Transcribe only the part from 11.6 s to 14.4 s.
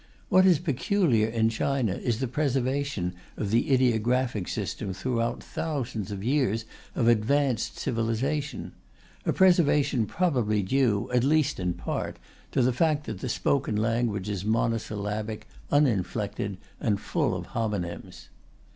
part, to the fact that the spoken language